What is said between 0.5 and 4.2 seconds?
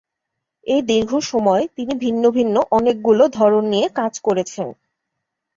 এই দীর্ঘ সময়ে তিনি ভিন্ন ভিন্ন অনেকগুলো ধরন নিয়ে কাজ